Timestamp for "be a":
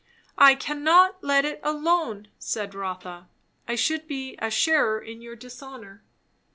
4.07-4.49